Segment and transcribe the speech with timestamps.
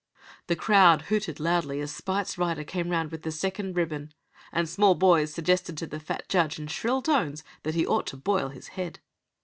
[0.47, 4.15] The crowd hooted loudly as Spite's rider came round with the second ribbon,
[4.51, 8.17] and small boys suggested to the fat judge in shrill tones that he ought to
[8.17, 8.97] boil his head.